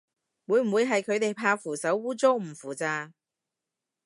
[0.47, 3.13] 會唔會係佢怕扶手污糟唔扶咋